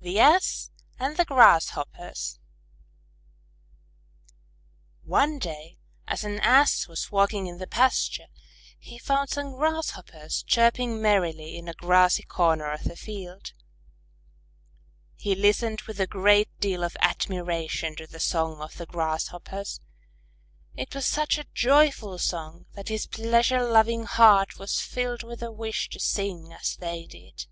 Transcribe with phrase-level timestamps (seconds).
[0.02, 2.40] _THE ASS AND THE GRASSHOPPERS
[5.04, 8.26] One day as an Ass was walking in the pasture,
[8.80, 13.52] he found some Grasshoppers chirping merrily in a grassy corner of the field.
[15.14, 19.80] He listened with a great deal of admiration to the song of the Grasshoppers.
[20.74, 25.52] It was such a joyful song that his pleasure loving heart was filled with a
[25.52, 27.46] wish to sing as they did.